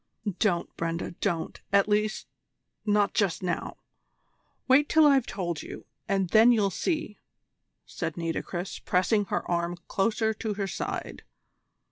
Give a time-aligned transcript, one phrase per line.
[0.39, 2.25] "Don't, Brenda, don't at least
[2.87, 3.77] not just now!
[4.67, 7.19] Wait till I've told you, and then you'll see,"
[7.85, 11.21] said Nitocris, pressing her arm closer to her side.